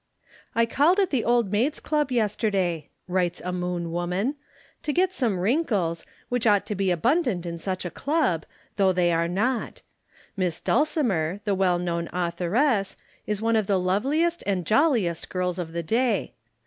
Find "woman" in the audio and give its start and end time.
3.91-4.33